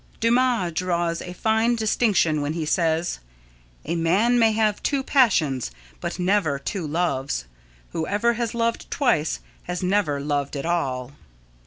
Dumas 0.19 0.71
draws 0.71 1.21
a 1.21 1.31
fine 1.31 1.75
distinction 1.75 2.41
when 2.41 2.53
he 2.53 2.65
says: 2.65 3.19
"A 3.85 3.95
man 3.95 4.39
may 4.39 4.51
have 4.53 4.81
two 4.81 5.03
passions 5.03 5.69
but 5.99 6.17
never 6.17 6.57
two 6.57 6.87
loves: 6.87 7.45
whoever 7.91 8.33
has 8.33 8.55
loved 8.55 8.89
twice 8.89 9.41
has 9.65 9.83
never 9.83 10.19
loved 10.19 10.57
at 10.57 10.65
all." 10.65 11.11